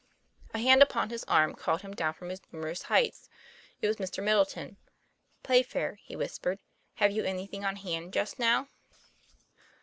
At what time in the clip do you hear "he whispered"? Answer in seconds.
6.01-6.57